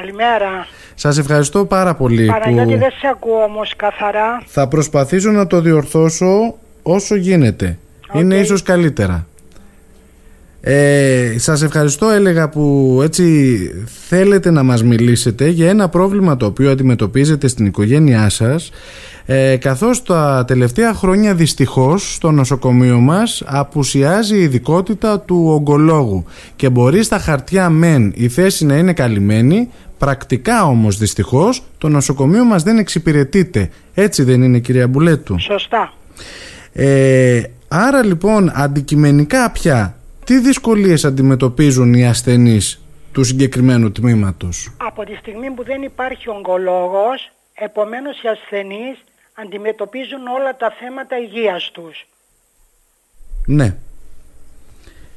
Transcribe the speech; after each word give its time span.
Καλημέρα. 0.00 0.66
Σας 0.94 1.18
ευχαριστώ 1.18 1.64
πάρα 1.64 1.94
πολύ 1.94 2.26
Παναγιώτη 2.26 2.72
που 2.72 2.78
δεν 2.78 2.90
σε 2.90 3.08
ακούω 3.12 3.42
όμως 3.42 3.72
καθαρά. 3.76 4.42
θα 4.46 4.68
προσπαθήσω 4.68 5.30
να 5.30 5.46
το 5.46 5.60
διορθώσω 5.60 6.54
όσο 6.82 7.14
γίνεται. 7.14 7.78
Είναι 8.12 8.36
Οκ. 8.36 8.42
ίσως 8.42 8.62
καλύτερα. 8.62 9.26
Ε, 10.60 11.34
σας 11.38 11.62
ευχαριστώ 11.62 12.08
έλεγα 12.08 12.48
που 12.48 12.98
έτσι 13.02 13.56
θέλετε 14.08 14.50
να 14.50 14.62
μας 14.62 14.82
μιλήσετε 14.82 15.48
για 15.48 15.68
ένα 15.68 15.88
πρόβλημα 15.88 16.36
το 16.36 16.46
οποίο 16.46 16.70
αντιμετωπίζετε 16.70 17.48
στην 17.48 17.66
οικογένειά 17.66 18.28
σας 18.28 18.70
ε, 19.26 19.56
καθώς 19.56 20.02
τα 20.02 20.44
τελευταία 20.46 20.94
χρόνια 20.94 21.34
δυστυχώς 21.34 22.14
στο 22.14 22.30
νοσοκομείο 22.30 22.98
μας 22.98 23.42
απουσιάζει 23.46 24.36
η 24.36 24.42
ειδικότητα 24.42 25.20
του 25.20 25.46
ογκολόγου 25.48 26.24
και 26.56 26.70
μπορεί 26.70 27.02
στα 27.02 27.18
χαρτιά 27.18 27.70
μεν 27.70 28.12
η 28.16 28.28
θέση 28.28 28.66
να 28.66 28.76
είναι 28.76 28.92
καλυμμένη 28.92 29.68
πρακτικά 29.98 30.64
όμως 30.64 30.98
δυστυχώς 30.98 31.62
το 31.78 31.88
νοσοκομείο 31.88 32.44
μας 32.44 32.62
δεν 32.62 32.78
εξυπηρετείται 32.78 33.70
έτσι 33.94 34.22
δεν 34.22 34.42
είναι 34.42 34.58
κυρία 34.58 34.88
Μπουλέτου; 34.88 35.40
Σωστά. 35.40 35.92
ε, 36.72 37.42
άρα 37.68 38.04
λοιπόν 38.04 38.50
αντικειμενικά 38.54 39.50
πια 39.50 39.96
τι 40.24 40.38
δυσκολίες 40.38 41.04
αντιμετωπίζουν 41.04 41.94
οι 41.94 42.06
ασθενείς 42.06 42.80
του 43.12 43.24
συγκεκριμένου 43.24 43.92
τμήματος; 43.92 44.70
Από 44.76 45.04
τη 45.04 45.14
στιγμή 45.14 45.50
που 45.50 45.64
δεν 45.64 45.82
υπάρχει 45.82 46.28
ογκολόγος, 46.30 47.30
επομένως 47.54 48.22
οι 48.22 48.28
ασθενείς 48.28 49.04
αντιμετωπίζουν 49.34 50.26
όλα 50.26 50.56
τα 50.56 50.72
θέματα 50.80 51.18
υγείας 51.18 51.70
τους. 51.72 52.06
Ναι. 53.46 53.76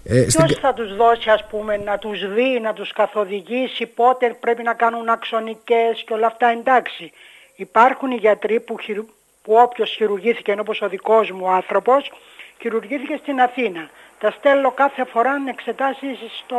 Ε, 0.09 0.29
στην- 0.29 0.45
Ποιος 0.45 0.59
θα 0.59 0.73
τους 0.73 0.95
δώσει 0.95 1.29
ας 1.29 1.45
πούμε 1.49 1.77
να 1.77 1.97
τους 1.97 2.33
δει, 2.33 2.59
να 2.61 2.73
τους 2.73 2.93
καθοδηγήσει 2.93 3.85
πότε 3.85 4.37
πρέπει 4.39 4.63
να 4.63 4.73
κάνουν 4.73 5.09
αξονικές 5.09 6.03
και 6.05 6.13
όλα 6.13 6.27
αυτά 6.27 6.47
εντάξει. 6.47 7.11
Υπάρχουν 7.55 8.11
οι 8.11 8.15
γιατροί 8.15 8.59
που, 8.59 8.77
χειρου- 8.79 9.09
που 9.43 9.53
όποιος 9.53 9.89
χειρουργήθηκε 9.89 10.51
ενώ 10.51 10.61
όπως 10.61 10.81
ο 10.81 10.89
δικός 10.89 11.31
μου 11.31 11.49
άνθρωπος 11.49 12.11
χειρουργήθηκε 12.61 13.15
στην 13.21 13.41
Αθήνα. 13.41 13.89
Τα 14.19 14.31
στέλνω 14.31 14.71
κάθε 14.71 15.03
φορά 15.05 15.39
να 15.39 15.49
εξετάσεις 15.49 16.17
στο, 16.43 16.57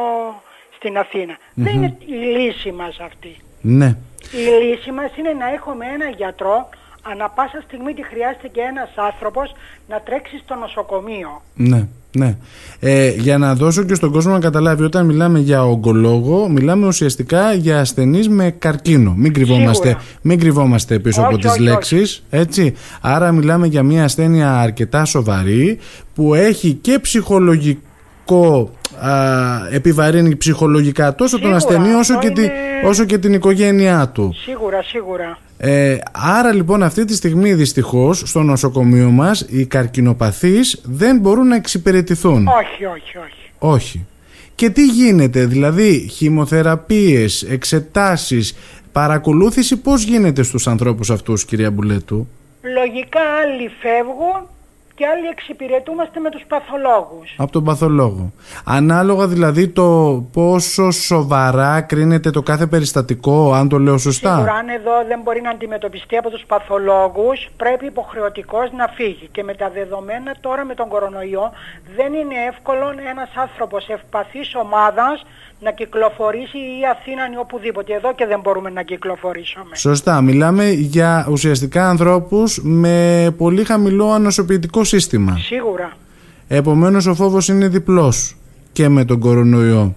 στην 0.77 0.98
αθηνα 0.98 1.36
Δεν 1.55 1.74
είναι 1.74 1.96
η 2.06 2.12
λύση 2.12 2.72
μας 2.72 2.98
αυτή. 3.00 3.36
Ναι. 3.61 3.96
Η 4.33 4.36
λύση 4.64 4.91
μας 4.91 5.17
είναι 5.17 5.33
να 5.33 5.48
έχουμε 5.52 5.86
ένα 5.86 6.08
γιατρό 6.08 6.69
ανα 7.02 7.28
πάσα 7.30 7.61
στιγμή 7.67 7.94
τι 7.94 8.02
χρειάζεται 8.02 8.48
και 8.48 8.61
ένας 8.61 8.91
άνθρωπος 8.96 9.52
να 9.89 10.00
τρέξει 10.00 10.39
στο 10.39 10.55
νοσοκομείο. 10.55 11.42
Ναι, 11.55 11.89
ναι. 12.12 12.36
Ε, 12.80 13.08
για 13.11 13.39
να 13.39 13.55
δώσω 13.55 13.83
και 13.83 13.94
στον 13.94 14.11
κόσμο 14.12 14.33
να 14.33 14.39
καταλάβει, 14.39 14.83
όταν 14.83 15.06
μιλάμε 15.06 15.39
για 15.39 15.64
ογκολόγο, 15.64 16.48
μιλάμε 16.48 16.86
ουσιαστικά 16.86 17.52
για 17.52 17.80
ασθενείς 17.80 18.28
με 18.28 18.50
καρκίνο. 18.58 19.14
Μην 19.17 19.33
κρυβόμαστε, 19.33 19.86
Σίγουρα. 19.89 20.05
μην 20.22 20.39
κρυβόμαστε 20.39 20.98
πίσω 20.98 21.20
Όχι, 21.20 21.28
από 21.33 21.42
τις 21.42 21.50
όχι, 21.50 21.61
λέξεις, 21.62 22.22
έτσι. 22.30 22.75
Άρα 23.00 23.33
μιλάμε 23.33 23.67
για 23.67 23.83
μια 23.83 24.05
ασθένεια 24.05 24.58
αρκετά 24.58 25.05
σοβαρή 25.05 25.78
που 26.14 26.34
έχει 26.34 26.72
και 26.72 26.98
ψυχολογικό 26.98 28.70
α, 29.00 29.11
επιβαρύνει 29.70 30.36
ψυχολογικά 30.36 31.14
τόσο 31.14 31.41
τον 31.41 31.58
Σίγουρα, 31.61 31.77
ασθενή 31.77 31.95
όσο 31.95 32.14
αυτό 32.14 32.27
και, 32.28 32.34
τη- 32.34 32.42
είναι- 32.42 32.52
όσο 32.84 33.05
και 33.05 33.19
την 33.19 33.33
οικογένειά 33.34 34.08
του. 34.08 34.34
Σίγουρα, 34.45 34.83
σίγουρα. 34.83 35.39
Ε, 35.62 35.98
άρα 36.12 36.53
λοιπόν 36.53 36.83
αυτή 36.83 37.05
τη 37.05 37.14
στιγμή 37.14 37.55
δυστυχώς 37.55 38.22
στο 38.27 38.42
νοσοκομείο 38.42 39.11
μας 39.11 39.47
οι 39.48 39.67
καρκινοπαθείς 39.67 40.80
δεν 40.84 41.19
μπορούν 41.19 41.47
να 41.48 41.56
εξυπηρετηθούν. 41.56 42.47
Όχι, 42.47 42.84
όχι, 42.84 43.19
όχι. 43.19 43.50
Όχι. 43.58 44.06
Και 44.55 44.70
τι 44.70 44.86
γίνεται, 44.86 45.47
δηλαδή 45.47 46.08
χημοθεραπείες, 46.12 47.42
εξετάσεις, 47.42 48.56
παρακολούθηση 48.92 49.77
πώς 49.77 50.02
γίνεται 50.02 50.42
στους 50.42 50.67
ανθρώπους 50.67 51.11
αυτούς 51.11 51.44
κυρία 51.44 51.70
Μπουλέτου; 51.70 52.28
Λογικά 52.62 53.20
άλλοι 53.42 53.70
φεύγουν 53.80 54.48
και 55.00 55.06
άλλοι 55.06 55.26
εξυπηρετούμαστε 55.26 56.20
με 56.20 56.30
τους 56.30 56.44
παθολόγους. 56.48 57.34
Από 57.36 57.52
τον 57.52 57.64
παθολόγο. 57.64 58.33
Ανάλογα 58.64 59.27
δηλαδή 59.27 59.68
το 59.68 59.88
πόσο 60.33 60.90
σοβαρά 60.90 61.80
κρίνεται 61.80 62.30
το 62.30 62.42
κάθε 62.42 62.66
περιστατικό, 62.66 63.52
αν 63.52 63.68
το 63.68 63.78
λέω 63.78 63.98
σωστά. 63.98 64.34
Σίγουρα 64.34 64.52
αν 64.52 64.68
εδώ 64.68 64.92
δεν 65.08 65.20
μπορεί 65.22 65.40
να 65.40 65.50
αντιμετωπιστεί 65.50 66.16
από 66.16 66.30
τους 66.30 66.44
παθολόγους 66.46 67.48
πρέπει 67.56 67.86
υποχρεωτικός 67.86 68.72
να 68.72 68.86
φύγει. 68.89 69.28
Και 69.33 69.42
με 69.42 69.55
τα 69.55 69.70
δεδομένα 69.70 70.34
τώρα 70.40 70.64
με 70.64 70.74
τον 70.74 70.89
κορονοϊό 70.89 71.52
δεν 71.96 72.12
είναι 72.12 72.34
εύκολο 72.48 72.86
ένας 73.10 73.30
άνθρωπος 73.34 73.89
ευπαθής 73.89 74.55
ομάδας 74.55 75.24
να 75.60 75.72
κυκλοφορήσει 75.72 76.58
ή 76.58 76.80
Αθήνα 76.90 77.22
ή 77.34 77.36
οπουδήποτε. 77.36 77.94
Εδώ 77.94 78.14
και 78.14 78.26
δεν 78.26 78.40
μπορούμε 78.40 78.70
να 78.70 78.82
κυκλοφορήσουμε. 78.82 79.76
Σωστά, 79.76 80.20
μιλάμε 80.20 80.70
για 80.70 81.26
ουσιαστικά 81.30 81.88
ανθρώπους 81.88 82.60
με 82.62 83.34
πολύ 83.36 83.64
χαμηλό 83.64 84.10
ανοσοποιητικό 84.10 84.84
σύστημα. 84.84 85.36
Σίγουρα. 85.38 85.92
Επομένως 86.48 87.06
ο 87.06 87.14
φόβος 87.14 87.48
είναι 87.48 87.68
διπλός 87.68 88.36
και 88.72 88.88
με 88.88 89.04
τον 89.04 89.18
κορονοϊό. 89.20 89.94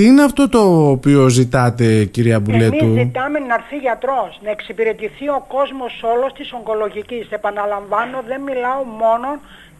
Τι 0.00 0.06
είναι 0.06 0.22
αυτό 0.22 0.48
το 0.48 0.90
οποίο 0.90 1.28
ζητάτε 1.28 2.04
κυρία 2.04 2.40
Μπουλέτου; 2.40 2.84
Εμείς 2.84 3.02
ζητάμε 3.02 3.38
να 3.38 3.54
έρθει 3.54 3.76
γιατρός, 3.76 4.40
να 4.44 4.50
εξυπηρετηθεί 4.50 5.28
ο 5.28 5.44
κόσμος 5.48 6.02
όλος 6.14 6.32
της 6.32 6.52
ογκολογικής. 6.52 7.26
Επαναλαμβάνω, 7.30 8.22
δεν 8.26 8.40
μιλάω 8.40 8.82
μόνο 9.02 9.28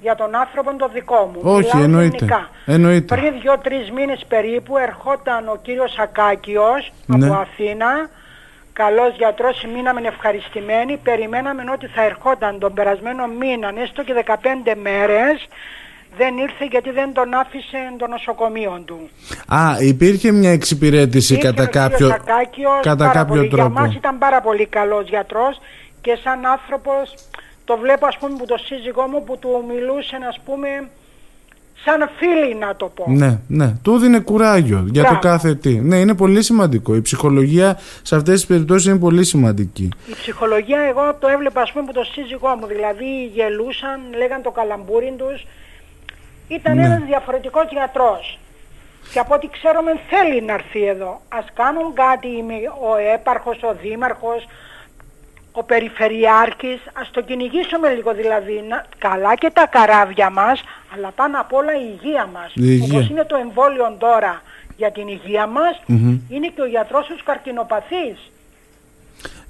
για 0.01 0.15
τον 0.15 0.35
άνθρωπο 0.35 0.77
το 0.77 0.89
δικό 0.93 1.31
μου. 1.33 1.41
Όχι, 1.43 1.67
μιλάω 1.67 1.83
εννοείται. 1.83 2.17
γενικά. 2.17 2.51
Εννοείται. 2.67 3.15
Πριν 3.15 3.33
δύο-τρεις 3.41 3.91
μήνες 3.91 4.25
περίπου 4.29 4.77
ερχόταν 4.77 5.49
ο 5.49 5.57
κύριος 5.63 5.99
Ακάκιος 5.99 6.93
Ναι. 7.07 7.27
από 7.27 7.35
Αθήνα. 7.35 7.91
Καλός 8.73 9.13
γιατρός, 9.17 9.65
μείναμε 9.75 10.01
ευχαριστημένοι. 10.15 10.97
Περιμέναμε 10.97 11.63
ότι 11.73 11.87
θα 11.87 12.03
ερχόταν 12.03 12.59
τον 12.59 12.73
περασμένο 12.75 13.27
μήνα, 13.27 13.73
έστω 13.83 14.03
και 14.03 14.15
15 14.15 14.75
μέρες. 14.83 15.49
Δεν 16.17 16.37
ήρθε 16.39 16.65
γιατί 16.71 16.91
δεν 16.91 17.13
τον 17.13 17.35
άφησε 17.35 17.79
το 17.99 18.07
νοσοκομείο 18.07 18.83
του. 18.85 19.09
Α, 19.47 19.77
υπήρχε 19.81 20.33
μια 20.33 20.51
εξυπηρέτηση 20.51 21.35
Ήρθε 21.35 21.47
κατά 21.53 21.63
ο 21.63 21.67
κύριος 21.67 21.91
κάποιο, 21.91 22.09
Ακάκιος, 22.35 22.81
κατά 22.83 22.97
πάρα 23.07 23.13
κάποιο 23.19 23.35
πολύ. 23.35 23.49
τρόπο. 23.49 23.71
Για 23.73 23.81
μας 23.81 23.95
ήταν 23.95 24.19
πάρα 24.19 24.41
πολύ 24.41 24.67
καλός 24.67 25.09
γιατρός 25.09 25.61
και 26.01 26.19
σαν 26.23 26.47
άνθρωπος 26.47 27.15
το 27.65 27.77
βλέπω 27.77 28.07
ας 28.07 28.17
πούμε 28.19 28.37
που 28.39 28.47
το 28.47 28.57
σύζυγό 28.57 29.07
μου 29.07 29.25
που 29.25 29.39
του 29.39 29.65
μιλούσε 29.69 30.17
ας 30.29 30.39
πούμε 30.45 30.69
σαν 31.85 32.09
φίλοι 32.19 32.55
να 32.55 32.77
το 32.77 32.87
πω. 32.95 33.05
Ναι, 33.09 33.39
ναι. 33.49 33.75
Του 33.83 33.99
δίνει 33.99 34.21
κουράγιο 34.21 34.85
για 34.91 35.03
Μπράβο. 35.03 35.19
το 35.21 35.29
κάθε 35.29 35.55
τι. 35.55 35.75
Ναι, 35.81 35.97
είναι 35.97 36.15
πολύ 36.15 36.43
σημαντικό. 36.43 36.95
Η 36.95 37.01
ψυχολογία 37.01 37.79
σε 38.03 38.17
αυτές 38.17 38.35
τις 38.35 38.47
περιπτώσεις 38.47 38.87
είναι 38.87 38.99
πολύ 38.99 39.25
σημαντική. 39.25 39.89
Η 40.07 40.13
ψυχολογία 40.15 40.81
εγώ 40.81 41.15
το 41.21 41.29
έβλεπα 41.29 41.61
ας 41.61 41.73
πούμε 41.73 41.85
που 41.87 41.93
το 41.93 42.05
σύζυγό 42.05 42.49
μου 42.61 42.67
δηλαδή 42.67 43.25
γελούσαν, 43.35 44.01
λέγαν 44.17 44.43
το 44.43 44.51
καλαμπούρι 44.51 45.15
τους. 45.19 45.47
Ήταν 46.51 46.77
Ναι. 46.77 46.85
ένας 46.85 47.03
διαφορετικός 47.03 47.67
γιατρός. 47.71 48.39
Και 49.13 49.19
από 49.19 49.35
ό,τι 49.35 49.49
ξέρουμε 49.49 49.93
θέλει 50.09 50.43
να 50.43 50.53
έρθει 50.53 50.85
εδώ. 50.87 51.21
Ας 51.29 51.45
κάνουν 51.55 51.95
κάτι 51.95 52.29
είμαι 52.29 52.55
ο 52.91 52.97
έπαρχος, 53.15 53.63
ο 53.63 53.75
δήμαρχος, 53.83 54.47
ο 55.53 55.63
περιφερειάρχης, 55.63 56.81
ας 57.01 57.11
το 57.11 57.21
κυνηγήσουμε 57.21 57.89
λίγο 57.89 58.15
δηλαδή. 58.15 58.65
Να, 58.69 58.85
καλά 58.99 59.35
και 59.35 59.51
τα 59.51 59.67
καράβια 59.67 60.31
μας, 60.31 60.63
αλλά 60.95 61.11
πάνω 61.11 61.41
απ' 61.41 61.53
όλα 61.53 61.73
η 61.77 61.99
υγεία 62.03 62.27
μας. 62.27 62.49
Η 62.55 62.61
υγεία. 62.65 62.95
Όπως 62.99 63.09
είναι 63.11 63.25
το 63.25 63.37
εμβόλιο 63.37 63.97
τώρα 63.99 64.43
για 64.77 64.91
την 64.93 65.09
υγεία 65.09 65.47
μας, 65.47 65.81
είναι 66.29 66.47
και 66.55 66.61
ο 66.63 66.67
γιατρός 66.67 67.07
τους 67.07 67.23
καρκινοπαθείς. 67.23 68.31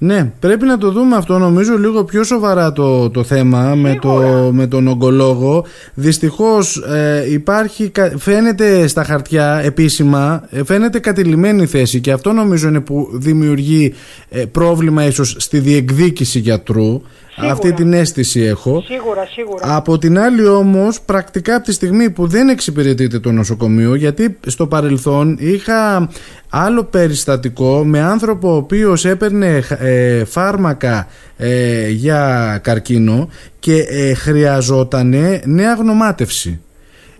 Ναι, 0.02 0.32
πρέπει 0.40 0.66
να 0.66 0.78
το 0.78 0.90
δούμε 0.90 1.16
αυτό 1.16 1.38
νομίζω 1.38 1.78
λίγο 1.78 2.04
πιο 2.04 2.24
σοβαρά 2.24 2.72
το, 2.72 3.10
το 3.10 3.22
θέμα 3.24 3.74
με, 3.74 3.98
το, 4.00 4.08
Σίγουρα. 4.08 4.52
με 4.52 4.66
τον 4.66 4.88
ογκολόγο. 4.88 5.64
Δυστυχώς 5.94 6.76
ε, 6.76 7.24
υπάρχει, 7.30 7.88
κα- 7.88 8.12
φαίνεται 8.18 8.86
στα 8.86 9.04
χαρτιά 9.04 9.60
επίσημα, 9.64 10.42
ε, 10.50 10.64
φαίνεται 10.64 10.98
κατηλημένη 10.98 11.66
θέση 11.66 12.00
και 12.00 12.12
αυτό 12.12 12.32
νομίζω 12.32 12.68
είναι 12.68 12.80
που 12.80 13.08
δημιουργεί 13.12 13.94
ε, 14.28 14.44
πρόβλημα 14.44 15.04
ίσως 15.06 15.34
στη 15.38 15.58
διεκδίκηση 15.58 16.38
γιατρού. 16.38 17.00
Σίγουρα. 17.40 17.52
Αυτή 17.52 17.72
την 17.72 17.92
αίσθηση 17.92 18.40
έχω. 18.40 18.82
Σίγουρα, 18.86 19.26
σίγουρα. 19.26 19.76
Από 19.76 19.98
την 19.98 20.18
άλλη 20.18 20.46
όμως 20.46 21.00
πρακτικά 21.00 21.54
από 21.54 21.64
τη 21.64 21.72
στιγμή 21.72 22.10
που 22.10 22.26
δεν 22.26 22.48
εξυπηρετείται 22.48 23.18
το 23.18 23.32
νοσοκομείο 23.32 23.94
γιατί 23.94 24.38
στο 24.46 24.66
παρελθόν 24.66 25.36
είχα 25.40 26.08
άλλο 26.48 26.84
περιστατικό 26.84 27.84
με 27.84 28.00
άνθρωπο 28.00 28.52
ο 28.52 28.56
οποίος 28.56 29.04
έπαιρνε 29.04 29.62
ε, 29.78 30.24
φάρμακα 30.24 31.06
ε, 31.36 31.88
για 31.88 32.58
καρκίνο 32.62 33.28
και 33.58 33.76
ε, 33.88 34.14
χρειαζόταν 34.14 35.14
νέα 35.44 35.74
γνωμάτευση. 35.74 36.60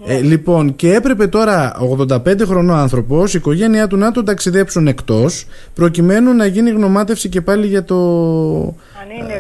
Ε, 0.06 0.20
λοιπόν, 0.20 0.76
και 0.76 0.94
έπρεπε 0.94 1.26
τώρα 1.26 1.76
85 2.08 2.44
χρονών 2.44 2.76
άνθρωπος, 2.76 3.34
η 3.34 3.38
οικογένειά 3.38 3.86
του 3.86 3.96
να 3.96 4.12
τον 4.12 4.24
ταξιδέψουν 4.24 4.86
εκτός, 4.86 5.46
προκειμένου 5.74 6.34
να 6.34 6.46
γίνει 6.46 6.70
γνωμάτευση 6.70 7.28
και 7.28 7.40
πάλι 7.40 7.66
για, 7.66 7.84
το, 7.84 7.96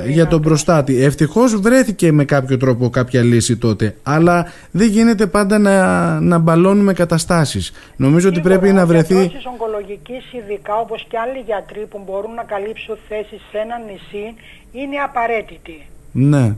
ε, 0.04 0.10
για 0.10 0.26
τον 0.26 0.42
προστάτη. 0.42 1.04
Ευτυχώς 1.04 1.60
βρέθηκε 1.60 2.12
με 2.12 2.24
κάποιο 2.24 2.56
τρόπο 2.56 2.90
κάποια 2.90 3.22
λύση 3.22 3.56
τότε, 3.56 3.94
αλλά 4.02 4.46
δεν 4.70 4.88
γίνεται 4.88 5.26
πάντα 5.26 5.58
να, 5.58 6.20
να 6.20 6.38
μπαλώνουμε 6.38 6.92
καταστάσεις. 6.92 7.72
Νομίζω 7.96 8.28
ότι 8.28 8.40
πρέπει 8.40 8.72
να 8.72 8.86
βρεθεί. 8.86 9.14
Οι 9.14 9.32
ογκολογικής, 9.52 10.32
ειδικά 10.32 10.76
όπως 10.76 11.06
και 11.08 11.18
άλλοι 11.18 11.42
γιατροί 11.46 11.86
που 11.90 12.02
μπορούν 12.06 12.34
να 12.34 12.42
καλύψουν 12.42 12.96
θέσεις 13.08 13.40
σε 13.50 13.58
ένα 13.58 13.78
νησί, 13.86 14.34
είναι 14.72 14.96
απαραίτητοι. 15.04 15.86
Ναι. 16.12 16.54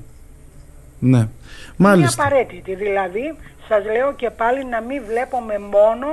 Ναι. 1.04 1.28
Μάλιστα. 1.76 2.22
Είναι 2.22 2.32
απαραίτητη. 2.32 2.74
Δηλαδή, 2.74 3.34
σας 3.68 3.84
λέω 3.84 4.12
και 4.12 4.30
πάλι 4.30 4.64
να 4.64 4.80
μην 4.80 5.02
βλέπουμε 5.06 5.58
μόνο 5.58 6.06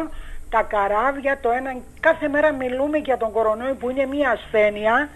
τα 0.50 0.62
καράβια 0.62 1.39
το 1.41 1.50
ένα. 1.50 1.71
Κάθε 2.00 2.27
μέρα 2.27 2.51
μιλούμε 2.51 2.97
για 2.97 3.18
τον 3.18 3.31
κορονοϊό 3.31 3.75
που 3.75 3.89
είναι 3.89 4.06
μια 4.06 4.30
ασθένεια 4.30 5.09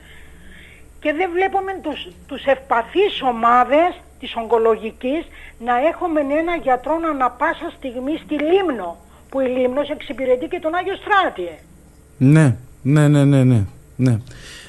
και 0.99 1.13
δεν 1.13 1.29
βλέπουμε 1.33 1.71
τους, 1.81 2.07
τους 2.27 2.43
ευπαθείς 2.45 3.21
ομάδες 3.21 4.01
της 4.19 4.35
ογκολογικής 4.35 5.23
να 5.59 5.73
έχουμε 5.87 6.19
ένα 6.19 6.55
γιατρό 6.61 6.99
ανα 7.11 7.29
πάσα 7.31 7.71
στιγμή 7.77 8.17
στη 8.23 8.35
Λίμνο 8.35 8.97
που 9.29 9.39
η 9.39 9.47
Λίμνος 9.47 9.89
εξυπηρετεί 9.89 10.47
και 10.47 10.59
τον 10.59 10.75
Άγιο 10.75 10.95
Στράτη. 10.95 11.49
Ναι, 12.17 12.55
ναι, 12.81 13.07
ναι, 13.07 13.23
ναι, 13.23 13.43
ναι. 13.43 13.61
ναι. 13.95 14.19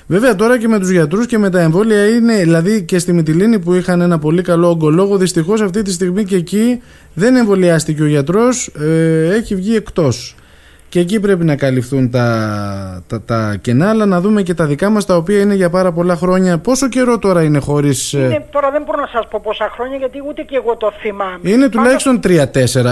Βέβαια 0.07 0.35
τώρα 0.35 0.59
και 0.59 0.69
με 0.69 0.79
τους 0.79 0.91
γιατρούς 0.91 1.27
και 1.27 1.39
με 1.39 1.51
τα 1.51 1.61
εμβόλια 1.61 2.09
είναι, 2.09 2.37
δηλαδή 2.37 2.83
και 2.83 2.99
στη 2.99 3.13
Μυτιλίνη 3.13 3.59
που 3.59 3.75
είχαν 3.75 4.01
ένα 4.01 4.19
πολύ 4.19 4.43
καλό 4.43 4.69
ογκολόγο, 4.69 5.17
δυστυχώς 5.17 5.61
αυτή 5.61 5.83
τη 5.83 5.93
στιγμή 5.93 6.25
και 6.25 6.37
εκεί 6.37 6.81
δεν 7.15 7.37
εμβολιάστηκε 7.37 8.03
ο 8.03 8.07
γιατρός, 8.07 8.67
ε, 8.67 9.35
έχει 9.35 9.55
βγει 9.55 9.77
εκτός. 9.77 10.35
Και 10.95 11.01
εκεί 11.01 11.21
πρέπει 11.21 11.45
να 11.45 11.57
καλυφθούν 11.57 12.11
τα, 12.11 13.03
τα, 13.07 13.23
τα 13.23 13.57
κενά, 13.61 13.89
αλλά 13.89 14.07
να 14.07 14.21
δούμε 14.21 14.43
και 14.43 14.55
τα 14.55 14.67
δικά 14.67 14.91
μας 14.91 15.07
τα 15.07 15.17
οποία 15.17 15.41
είναι 15.41 15.55
για 15.55 15.71
πάρα 15.71 15.93
πολλά 15.93 16.17
χρόνια. 16.17 16.59
Πόσο 16.59 16.89
καιρό 16.89 17.19
τώρα 17.19 17.43
είναι 17.43 17.59
χωρίς... 17.59 18.15
Ε, 18.15 18.45
τώρα 18.51 18.71
δεν 18.71 18.83
μπορώ 18.83 19.01
να 19.01 19.07
σας 19.07 19.29
πω 19.31 19.41
πόσα 19.43 19.71
χρόνια 19.75 19.97
γιατί 19.97 20.23
ούτε 20.29 20.43
και 20.43 20.57
εγώ 20.57 20.77
το 20.77 20.93
θυμάμαι. 21.01 21.39
Είναι 21.43 21.69
τουλάχιστον 21.69 22.21
3-4, 22.25 22.29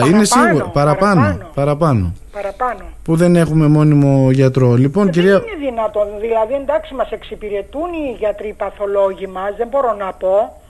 είναι 0.07 0.25
σίγουρο. 0.25 0.71
Παραπάνω. 0.73 1.39
Παραπάνω. 1.55 2.13
Παραπάνω. 2.33 2.81
Που 3.05 3.17
δεν 3.17 3.37
έχουμε 3.37 3.67
μόνιμο 3.67 4.31
γιατρό. 4.31 4.75
Λοιπόν, 4.75 5.05
δεν 5.05 5.13
κυρία... 5.13 5.35
είναι 5.35 5.71
δυνατόν. 5.71 6.07
Δηλαδή 6.21 6.55
εντάξει 6.55 6.95
μας 6.95 7.11
εξυπηρετούν 7.11 7.93
οι 7.93 8.17
γιατροί 8.19 8.55
παθολόγοι 8.59 9.27
μας, 9.27 9.55
δεν 9.57 9.69
μπορώ 9.69 9.97
να 9.99 10.13
πω. 10.13 10.62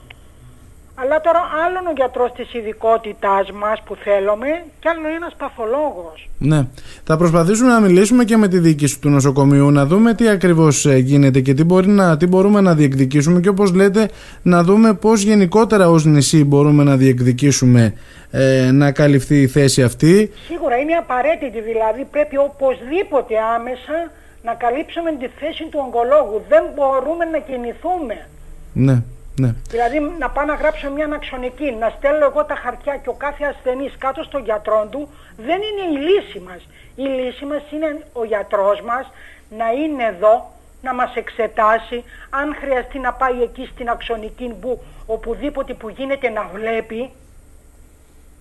Αλλά 0.95 1.21
τώρα 1.21 1.39
άλλον 1.65 1.87
ο 1.87 1.93
γιατρός 1.95 2.31
της 2.31 2.53
ειδικότητάς 2.53 3.51
μας 3.51 3.81
που 3.85 3.95
θέλουμε 3.95 4.47
και 4.79 4.89
άλλον 4.89 5.05
ένας 5.05 5.33
παθολόγος. 5.37 6.29
Ναι. 6.37 6.67
Θα 7.03 7.17
προσπαθήσουμε 7.17 7.69
να 7.69 7.79
μιλήσουμε 7.79 8.23
και 8.23 8.37
με 8.37 8.47
τη 8.47 8.59
διοίκηση 8.59 8.99
του 8.99 9.09
νοσοκομείου 9.09 9.71
να 9.71 9.85
δούμε 9.85 10.13
τι 10.13 10.29
ακριβώς 10.29 10.85
ε, 10.85 10.97
γίνεται 10.97 11.39
και 11.39 11.53
τι, 11.53 11.63
μπορεί 11.63 11.87
να, 11.87 12.17
τι 12.17 12.27
μπορούμε 12.27 12.61
να 12.61 12.73
διεκδικήσουμε 12.73 13.39
και 13.39 13.49
όπως 13.49 13.73
λέτε 13.73 14.09
να 14.41 14.63
δούμε 14.63 14.93
πώς 14.93 15.21
γενικότερα 15.21 15.89
ως 15.89 16.05
νησί 16.05 16.43
μπορούμε 16.43 16.83
να 16.83 16.95
διεκδικήσουμε 16.95 17.93
ε, 18.31 18.71
να 18.71 18.91
καλυφθεί 18.91 19.41
η 19.41 19.47
θέση 19.47 19.83
αυτή. 19.83 20.31
Σίγουρα 20.47 20.77
είναι 20.77 20.93
απαραίτητη 20.93 21.61
δηλαδή 21.61 22.07
πρέπει 22.11 22.37
οπωσδήποτε 22.37 23.33
άμεσα 23.55 24.11
να 24.43 24.53
καλύψουμε 24.53 25.11
τη 25.11 25.27
θέση 25.39 25.63
του 25.71 25.79
ογκολόγου. 25.85 26.41
Δεν 26.49 26.63
μπορούμε 26.75 27.25
να 27.25 27.39
κινηθούμε. 27.39 28.27
Ναι. 28.73 29.03
Ναι. 29.35 29.53
Δηλαδή 29.69 29.99
να 30.19 30.29
πάω 30.29 30.45
να 30.45 30.53
γράψω 30.53 30.91
μια 30.91 31.05
αναξονική, 31.05 31.71
να 31.79 31.89
στέλνω 31.97 32.25
εγώ 32.25 32.45
τα 32.45 32.55
χαρτιά 32.55 32.97
και 32.97 33.09
ο 33.09 33.13
κάθε 33.13 33.45
ασθενής 33.45 33.95
κάτω 33.97 34.23
στον 34.23 34.43
γιατρό 34.43 34.87
του, 34.91 35.09
δεν 35.37 35.59
είναι 35.67 35.83
η 35.93 36.03
λύση 36.07 36.39
μας. 36.39 36.67
Η 36.95 37.01
λύση 37.01 37.45
μας 37.45 37.63
είναι 37.71 38.05
ο 38.13 38.23
γιατρός 38.23 38.81
μας 38.81 39.11
να 39.49 39.71
είναι 39.71 40.03
εδώ, 40.03 40.51
να 40.81 40.93
μας 40.93 41.15
εξετάσει, 41.15 42.03
αν 42.29 42.55
χρειαστεί 42.55 42.99
να 42.99 43.13
πάει 43.13 43.41
εκεί 43.41 43.69
στην 43.73 43.89
αξονική 43.89 44.55
που 44.61 44.81
οπουδήποτε 45.05 45.73
που 45.73 45.89
γίνεται 45.89 46.29
να 46.29 46.49
βλέπει, 46.53 47.11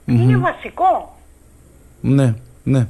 είναι 0.06 0.36
βασικό. 0.36 1.16
Ναι, 2.00 2.34
ναι. 2.62 2.86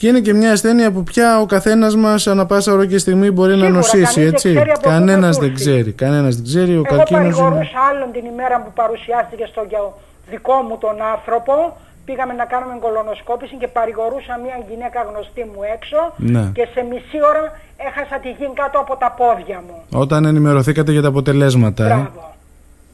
Και 0.00 0.08
είναι 0.08 0.20
και 0.20 0.34
μια 0.34 0.52
ασθένεια 0.52 0.92
που 0.92 1.02
πια 1.02 1.40
ο 1.40 1.46
καθένας 1.46 1.96
μας 1.96 2.26
ανά 2.26 2.46
πάσα 2.46 2.72
ώρα 2.72 2.86
και 2.86 2.98
στιγμή 2.98 3.30
μπορεί 3.30 3.56
να 3.56 3.68
νοσήσει, 3.68 4.20
έτσι. 4.20 4.62
Κανένας 4.80 5.36
δεν 5.36 5.54
ξέρει. 5.54 5.92
Κανένας 5.92 6.34
δεν 6.34 6.44
ξέρει. 6.44 6.76
Ο 6.76 6.82
Εγώ 6.90 7.02
παρηγορούσα 7.10 7.80
άλλον 7.90 8.08
την 8.12 8.24
ημέρα 8.32 8.62
που 8.62 8.70
παρουσιάστηκε 8.74 9.44
στο 9.52 9.62
δικό 10.30 10.54
μου 10.68 10.78
τον 10.78 10.96
άνθρωπο. 11.14 11.52
Πήγαμε 12.04 12.32
να 12.32 12.44
κάνουμε 12.44 12.74
κολονοσκόπηση 12.80 13.54
και 13.60 13.68
παρηγορούσα 13.68 14.40
μια 14.44 14.56
γυναίκα 14.68 15.00
γνωστή 15.08 15.42
μου 15.52 15.60
έξω 15.74 15.98
ναι. 16.16 16.44
και 16.56 16.64
σε 16.74 16.80
μισή 16.90 17.18
ώρα 17.30 17.42
έχασα 17.88 18.16
τη 18.22 18.28
γη 18.38 18.46
κάτω 18.60 18.78
από 18.84 18.96
τα 19.02 19.14
πόδια 19.20 19.62
μου. 19.66 20.00
Όταν 20.02 20.24
ενημερωθήκατε 20.24 20.92
για 20.92 21.02
τα 21.02 21.08
αποτελέσματα. 21.08 21.84
Ε; 21.86 22.29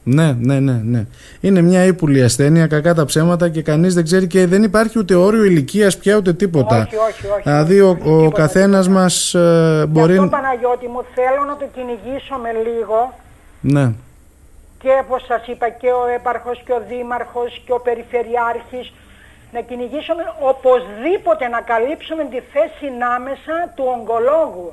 Ναι, 0.09 0.35
ναι, 0.39 0.59
ναι, 0.59 0.81
ναι. 0.83 1.05
Είναι 1.39 1.61
μια 1.61 1.83
ύπουλη 1.83 2.23
ασθένεια, 2.23 2.67
κακά 2.67 2.93
τα 2.93 3.05
ψέματα 3.05 3.49
και 3.49 3.61
κανείς 3.61 3.93
δεν 3.93 4.03
ξέρει 4.03 4.27
και 4.27 4.47
δεν 4.47 4.63
υπάρχει 4.63 4.99
ούτε 4.99 5.15
όριο 5.15 5.43
ηλικίας 5.43 5.97
πια 5.97 6.15
ούτε 6.15 6.33
τίποτα. 6.33 6.77
Όχι, 6.77 6.95
όχι, 6.95 7.27
όχι. 7.27 7.41
Δηλαδή 7.43 7.79
ο, 7.81 7.97
ο 8.03 8.31
καθένας 8.31 8.87
μας 8.87 9.33
ε, 9.33 9.85
μπορεί. 9.89 10.13
Γι' 10.13 10.19
αυτό 10.19 10.29
Παναγιώτη 10.29 10.87
μου 10.87 11.01
θέλω 11.15 11.43
να 11.47 11.57
το 11.57 11.65
κυνηγήσω 11.75 12.35
με 12.43 12.51
λίγο. 12.67 13.13
Ναι. 13.61 13.91
Και 14.81 14.89
όπως 15.03 15.25
σας 15.25 15.47
είπα 15.47 15.69
και 15.69 15.87
ο 15.87 16.03
έπαρχος 16.15 16.61
και 16.65 16.71
ο 16.71 16.81
δήμαρχος 16.89 17.61
και 17.65 17.73
ο 17.73 17.79
περιφερειάρχης 17.79 18.93
να 19.53 19.61
κυνηγήσουμε 19.61 20.23
οπωσδήποτε 20.51 21.47
να 21.47 21.61
καλύψουμε 21.71 22.23
τη 22.33 22.39
θέση 22.53 22.85
ανάμεσα 22.93 23.55
του 23.75 23.83
ογκολόγου. 23.95 24.71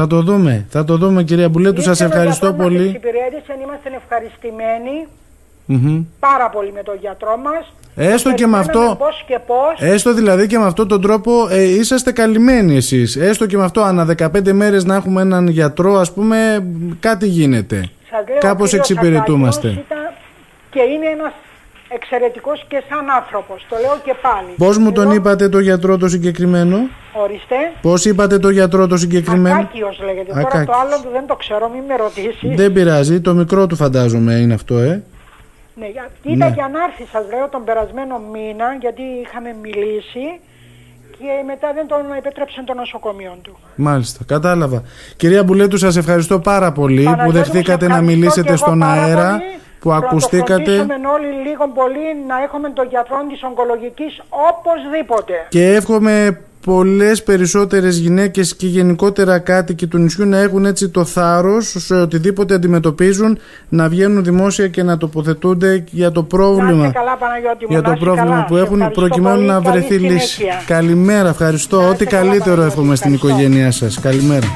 Θα 0.00 0.06
το 0.06 0.22
δούμε, 0.22 0.66
θα 0.68 0.84
το 0.84 0.96
δούμε 0.96 1.22
κυρία 1.22 1.48
Μπουλέτου, 1.48 1.82
σας 1.82 2.00
ευχαριστώ 2.00 2.52
πολύ. 2.52 3.00
Μας 3.38 3.58
είμαστε 3.62 3.90
ευχαριστημένοι 4.02 5.06
mm-hmm. 5.68 6.04
πάρα 6.20 6.50
πολύ 6.50 6.72
με 6.72 6.82
τον 6.82 6.96
γιατρό 7.00 7.36
μας. 7.36 7.72
Έστω 7.94 8.32
και 8.34 8.46
με 8.46 8.58
αυτό, 8.58 8.96
πώς 8.98 9.24
και 9.26 9.38
πώς. 9.46 9.90
έστω 9.90 10.14
δηλαδή 10.14 10.46
και 10.46 10.58
με 10.58 10.66
αυτόν 10.66 10.88
τον 10.88 11.00
τρόπο 11.00 11.48
ε, 11.50 11.62
είσαστε 11.62 12.12
καλυμμένοι 12.12 12.76
εσείς. 12.76 13.16
Έστω 13.16 13.46
και 13.46 13.56
με 13.56 13.64
αυτό 13.64 13.80
ανά 13.80 14.14
15 14.18 14.52
μέρες 14.52 14.84
να 14.84 14.94
έχουμε 14.94 15.20
έναν 15.20 15.48
γιατρό 15.48 15.94
ας 15.94 16.12
πούμε 16.12 16.66
κάτι 17.00 17.26
γίνεται. 17.26 17.90
Σας 18.10 18.28
λέω, 18.28 18.38
Κάπως 18.38 18.72
εξυπηρετούμαστε. 18.72 19.84
Και 20.70 20.80
είναι 20.80 21.06
ένας 21.06 21.32
εξαιρετικός 21.88 22.64
και 22.68 22.82
σαν 22.88 23.10
άνθρωπος. 23.10 23.66
Το 23.68 23.76
λέω 23.76 24.00
και 24.04 24.14
πάλι. 24.22 24.54
Πώς 24.56 24.78
μου 24.78 24.92
τον 24.92 25.10
είπατε 25.10 25.48
το 25.48 25.58
γιατρό 25.58 25.96
το 25.96 26.08
συγκεκριμένο; 26.08 26.76
Ορίστε. 27.12 27.56
Πώς 27.82 28.04
είπατε 28.04 28.38
το 28.38 28.50
γιατρό 28.50 28.86
το 28.86 28.96
συγκεκριμένο; 28.96 29.54
Ακάκιος 29.54 30.00
λέγεται. 30.04 30.32
Τώρα 30.32 30.64
το 30.64 30.72
άλλο 30.72 30.96
του 31.02 31.08
δεν 31.12 31.26
το 31.26 31.34
ξέρω, 31.34 31.68
μην 31.68 31.82
με 31.88 31.96
ρωτήσεις. 31.96 32.56
Δεν 32.56 32.72
πειράζει, 32.72 33.20
το 33.20 33.34
μικρό 33.34 33.66
του 33.66 33.76
φαντάζομαι 33.76 34.32
είναι 34.32 34.54
αυτό, 34.54 34.78
ε. 34.78 35.02
Ναι, 35.74 35.86
ήταν 36.22 36.48
ναι. 36.48 36.54
για 36.54 36.68
να 36.72 36.78
έρθεις 36.84 37.08
σας 37.10 37.24
λέω 37.30 37.48
τον 37.48 37.64
περασμένο 37.64 38.18
μήνα 38.32 38.76
γιατί 38.80 39.02
είχαμε 39.24 39.56
μιλήσει 39.62 40.24
και 41.18 41.26
μετά 41.46 41.72
δεν 41.74 41.86
τον 41.86 41.98
επέτρεψαν 42.18 42.64
το 42.64 42.74
νοσοκομείο 42.74 43.38
του. 43.42 43.58
Μάλιστα, 43.76 44.24
κατάλαβα. 44.26 44.82
Κυρία 45.16 45.42
Μπουλέτου, 45.42 45.78
σας 45.78 45.96
ευχαριστώ 45.96 46.38
πάρα 46.38 46.72
πολύ 46.72 47.08
που 47.24 47.32
δεχθήκατε 47.32 47.88
να 47.88 48.00
μιλήσετε 48.00 48.56
στον 48.56 48.82
αέρα. 48.82 49.30
Πολύ 49.30 49.60
που 49.80 49.92
ακουστήκατε. 49.92 50.76
Να 50.76 51.10
όλοι 51.10 51.30
λίγο 51.46 51.68
πολύ 51.74 52.06
να 52.28 52.42
έχουμε 52.42 52.70
τον 52.70 52.86
γιατρό 52.88 53.16
της 53.28 53.42
ογκολογικής 53.42 54.22
οπωσδήποτε. 54.50 55.34
Και 55.48 55.74
εύχομαι 55.74 56.40
πολλές 56.64 57.22
περισσότερες 57.22 57.96
γυναίκες 57.96 58.56
και 58.56 58.66
γενικότερα 58.66 59.38
κάτοικοι 59.38 59.86
του 59.86 59.98
νησιού 59.98 60.26
να 60.26 60.38
έχουν 60.38 60.64
έτσι 60.64 60.88
το 60.88 61.04
θάρρος 61.04 61.74
σε 61.78 61.94
οτιδήποτε 61.94 62.54
αντιμετωπίζουν 62.54 63.38
να 63.68 63.88
βγαίνουν 63.88 64.24
δημόσια 64.24 64.68
και 64.68 64.82
να 64.82 64.96
τοποθετούνται 64.96 65.84
για 65.90 66.10
το 66.12 66.22
πρόβλημα, 66.22 66.90
καλά, 66.90 67.18
για 67.68 67.82
το 67.82 67.96
πρόβλημα 68.00 68.44
που 68.48 68.56
έχουν 68.56 68.90
προκειμένου 68.92 69.46
να 69.46 69.60
βρεθεί 69.60 69.94
λύση. 69.94 70.44
Καλημέρα, 70.66 71.28
ευχαριστώ. 71.28 71.88
Ό,τι 71.88 72.06
καλύτερο 72.06 72.62
εύχομαι 72.62 72.96
στην 72.96 73.12
οικογένειά 73.12 73.70
σας. 73.70 74.00
Καλημέρα. 74.00 74.46